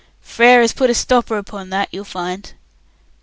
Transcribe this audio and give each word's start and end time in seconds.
"Frere 0.21 0.61
has 0.61 0.73
put 0.73 0.89
a 0.89 0.95
stopper 0.95 1.37
upon 1.37 1.69
that, 1.69 1.87
you'll 1.91 2.03
find." 2.05 2.53